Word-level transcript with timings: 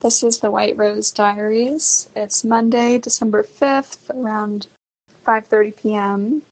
This 0.00 0.22
is 0.22 0.38
the 0.38 0.50
White 0.50 0.76
Rose 0.76 1.10
Diaries. 1.10 2.08
It's 2.16 2.44
Monday, 2.44 2.98
December 2.98 3.42
5th, 3.42 4.10
around 4.10 4.68
5:30 5.24 5.76
p.m. 5.76 6.42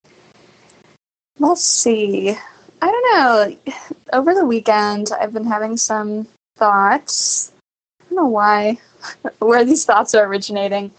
Let's 1.39 1.63
see. 1.63 2.37
I 2.83 2.87
don't 2.87 3.15
know. 3.15 3.75
Over 4.13 4.35
the 4.35 4.45
weekend, 4.45 5.11
I've 5.13 5.33
been 5.33 5.47
having 5.47 5.77
some 5.77 6.27
thoughts. 6.57 7.53
I 8.01 8.05
don't 8.05 8.17
know 8.17 8.29
why, 8.29 8.79
where 9.39 9.65
these 9.65 9.85
thoughts 9.85 10.15
are 10.15 10.27
originating, 10.27 10.91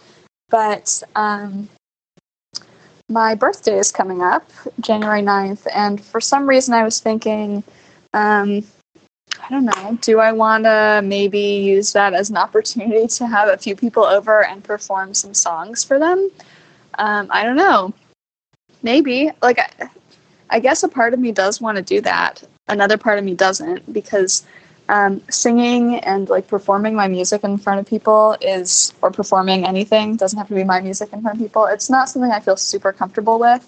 but 0.50 1.04
um, 1.16 1.70
my 3.10 3.36
birthday 3.36 3.78
is 3.78 3.92
coming 3.92 4.22
up, 4.22 4.50
January 4.80 5.22
9th, 5.22 5.68
and 5.74 6.04
for 6.04 6.22
some 6.22 6.48
reason 6.48 6.74
I 6.74 6.84
was 6.84 7.00
thinking, 7.00 7.64
um, 8.14 8.66
I 9.48 9.50
don't 9.50 9.64
know, 9.64 9.98
do 10.02 10.20
I 10.20 10.34
want 10.34 10.66
to 10.66 11.02
maybe 11.04 11.40
use 11.40 11.94
that 11.94 12.14
as 12.14 12.30
an 12.30 12.36
opportunity 12.36 13.08
to 13.08 13.28
have 13.28 13.48
a 13.48 13.58
few 13.58 13.78
people 13.78 14.04
over 14.04 14.44
and 14.44 14.62
perform 14.62 15.14
some 15.14 15.34
songs 15.34 15.86
for 15.86 15.98
them? 15.98 16.30
Um, 16.96 17.28
I 17.30 17.44
don't 17.44 17.56
know. 17.56 17.94
Maybe. 18.84 19.32
Like, 19.42 19.60
I, 19.60 19.90
I 20.50 20.60
guess 20.60 20.84
a 20.84 20.90
part 20.90 21.14
of 21.14 21.22
me 21.22 21.32
does 21.32 21.62
want 21.62 21.78
to 21.78 21.82
do 21.82 22.02
that. 22.02 22.44
Another 22.68 22.98
part 22.98 23.20
of 23.20 23.24
me 23.24 23.36
doesn't 23.36 23.94
because 23.94 24.46
um, 24.90 25.22
singing 25.30 25.96
and 26.00 26.28
like 26.28 26.50
performing 26.50 26.94
my 26.94 27.08
music 27.08 27.46
in 27.46 27.58
front 27.58 27.80
of 27.80 27.86
people 27.86 28.36
is, 28.42 28.94
or 29.02 29.12
performing 29.12 29.66
anything, 29.66 30.18
doesn't 30.18 30.38
have 30.38 30.50
to 30.50 30.56
be 30.56 30.66
my 30.66 30.82
music 30.82 31.14
in 31.14 31.22
front 31.22 31.38
of 31.38 31.42
people. 31.42 31.68
It's 31.68 31.90
not 31.90 32.10
something 32.10 32.32
I 32.32 32.42
feel 32.42 32.58
super 32.58 32.92
comfortable 32.92 33.40
with, 33.40 33.66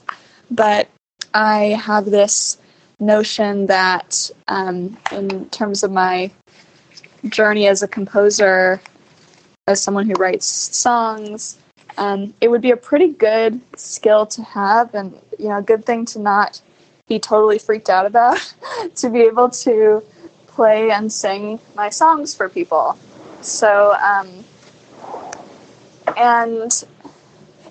but 0.51 0.89
I 1.33 1.79
have 1.81 2.03
this 2.03 2.57
notion 2.99 3.65
that 3.67 4.29
um, 4.47 4.97
in 5.11 5.49
terms 5.49 5.83
of 5.83 5.91
my 5.91 6.31
journey 7.27 7.67
as 7.67 7.83
a 7.83 7.87
composer, 7.87 8.81
as 9.67 9.81
someone 9.81 10.07
who 10.07 10.13
writes 10.15 10.45
songs, 10.45 11.57
um, 11.97 12.33
it 12.41 12.49
would 12.49 12.61
be 12.61 12.71
a 12.71 12.77
pretty 12.77 13.09
good 13.09 13.59
skill 13.77 14.25
to 14.27 14.41
have 14.43 14.93
and 14.95 15.17
you 15.37 15.49
know 15.49 15.57
a 15.57 15.61
good 15.61 15.85
thing 15.85 16.05
to 16.05 16.19
not 16.19 16.61
be 17.07 17.19
totally 17.19 17.59
freaked 17.59 17.89
out 17.89 18.05
about 18.05 18.53
to 18.95 19.09
be 19.09 19.21
able 19.21 19.49
to 19.49 20.03
play 20.47 20.91
and 20.91 21.11
sing 21.11 21.59
my 21.75 21.89
songs 21.89 22.35
for 22.35 22.49
people. 22.49 22.97
So, 23.41 23.95
um, 23.95 24.43
and 26.17 26.83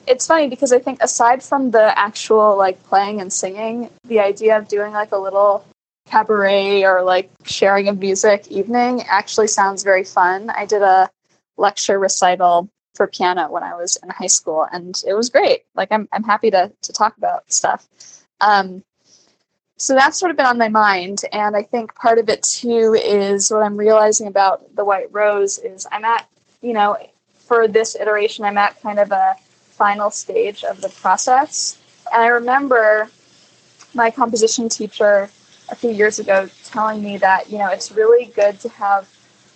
it's 0.08 0.26
funny 0.26 0.48
because 0.48 0.72
I 0.72 0.78
think 0.78 1.02
aside 1.02 1.42
from 1.42 1.70
the 1.70 1.98
actual 1.98 2.56
like 2.56 2.82
playing 2.84 3.20
and 3.20 3.32
singing, 3.32 3.90
the 4.04 4.20
idea 4.20 4.58
of 4.58 4.68
doing 4.68 4.92
like 4.92 5.12
a 5.12 5.18
little 5.18 5.64
cabaret 6.06 6.84
or 6.84 7.02
like 7.02 7.30
sharing 7.44 7.88
of 7.88 7.98
music 7.98 8.48
evening 8.48 9.02
actually 9.02 9.48
sounds 9.48 9.82
very 9.82 10.04
fun. 10.04 10.50
I 10.50 10.64
did 10.64 10.82
a 10.82 11.10
lecture 11.56 11.98
recital 11.98 12.68
for 12.94 13.06
piano 13.06 13.50
when 13.50 13.62
I 13.62 13.74
was 13.74 13.96
in 14.02 14.08
high 14.08 14.26
school 14.26 14.66
and 14.72 15.00
it 15.06 15.14
was 15.14 15.28
great. 15.28 15.64
Like 15.74 15.92
I'm 15.92 16.08
I'm 16.12 16.24
happy 16.24 16.50
to 16.50 16.72
to 16.82 16.92
talk 16.92 17.16
about 17.18 17.52
stuff. 17.52 17.86
Um, 18.40 18.82
so 19.76 19.94
that's 19.94 20.18
sort 20.18 20.30
of 20.30 20.36
been 20.36 20.46
on 20.46 20.58
my 20.58 20.68
mind 20.68 21.22
and 21.32 21.56
i 21.56 21.62
think 21.62 21.94
part 21.94 22.18
of 22.18 22.28
it 22.28 22.42
too 22.42 22.94
is 22.94 23.48
what 23.48 23.62
i'm 23.62 23.76
realizing 23.76 24.26
about 24.26 24.74
the 24.74 24.84
white 24.84 25.06
rose 25.12 25.58
is 25.58 25.86
i'm 25.92 26.04
at 26.04 26.28
you 26.60 26.72
know 26.72 26.96
for 27.46 27.68
this 27.68 27.94
iteration 27.94 28.44
i'm 28.44 28.58
at 28.58 28.80
kind 28.82 28.98
of 28.98 29.12
a 29.12 29.36
final 29.84 30.10
stage 30.10 30.64
of 30.64 30.80
the 30.80 30.88
process. 30.88 31.78
And 32.12 32.22
i 32.22 32.28
remember 32.28 33.10
my 33.94 34.10
composition 34.10 34.68
teacher 34.68 35.30
a 35.70 35.76
few 35.76 35.90
years 35.90 36.18
ago 36.18 36.48
telling 36.64 37.02
me 37.02 37.16
that 37.18 37.50
you 37.50 37.58
know 37.58 37.70
it's 37.76 37.90
really 37.92 38.26
good 38.40 38.58
to 38.60 38.68
have 38.70 39.08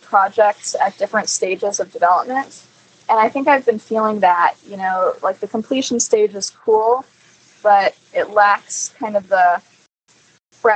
projects 0.03 0.75
at 0.84 0.97
different 0.98 1.28
stages 1.28 1.81
of 1.81 1.93
development. 1.93 2.62
And 3.09 3.19
i 3.19 3.28
think 3.28 3.48
i've 3.48 3.67
been 3.67 3.78
feeling 3.91 4.20
that 4.20 4.55
you 4.70 4.77
know 4.77 5.15
like 5.23 5.39
the 5.41 5.48
completion 5.48 5.98
stage 6.00 6.34
is 6.34 6.48
cool 6.65 7.05
but 7.62 7.95
it 8.12 8.31
lacks 8.31 8.95
kind 8.98 9.17
of 9.17 9.28
the 9.28 9.47